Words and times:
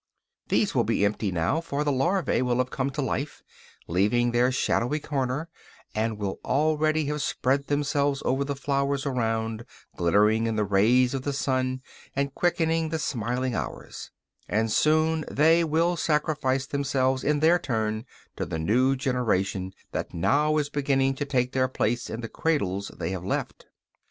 These 0.47 0.73
will 0.73 0.83
be 0.83 1.05
empty 1.05 1.31
now, 1.31 1.61
for 1.61 1.83
the 1.83 1.91
larvæ 1.91 2.41
will 2.41 2.57
have 2.57 2.71
come 2.71 2.89
to 2.89 3.03
life, 3.03 3.43
leaving 3.87 4.31
their 4.31 4.51
shadowy 4.51 4.99
corner, 4.99 5.47
and 5.93 6.17
will 6.17 6.39
already 6.43 7.05
have 7.05 7.21
spread 7.21 7.67
themselves 7.67 8.23
over 8.25 8.43
the 8.43 8.55
flowers 8.55 9.05
around, 9.05 9.63
glittering 9.95 10.47
in 10.47 10.55
the 10.55 10.63
rays 10.65 11.13
of 11.13 11.21
the 11.21 11.33
sun 11.33 11.83
and 12.15 12.33
quickening 12.33 12.89
the 12.89 12.97
smiling 12.97 13.53
hours; 13.53 14.09
and 14.49 14.71
soon 14.71 15.23
they 15.29 15.63
will 15.63 15.95
sacrifice 15.95 16.65
themselves 16.65 17.23
in 17.23 17.39
their 17.39 17.59
turn 17.59 18.07
to 18.37 18.47
the 18.47 18.57
new 18.57 18.95
generation 18.95 19.71
that 19.91 20.15
now 20.15 20.57
is 20.57 20.67
beginning 20.67 21.13
to 21.13 21.25
take 21.25 21.51
their 21.51 21.67
place 21.67 22.09
in 22.09 22.21
the 22.21 22.27
cradles 22.27 22.89
they 22.97 23.11
have 23.11 23.23
left. 23.23 23.67